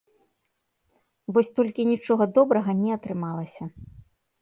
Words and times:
Вось 1.35 1.53
толькі 1.61 1.87
нічога 1.91 2.23
добрага 2.41 2.71
не 2.83 2.89
атрымалася. 2.99 3.63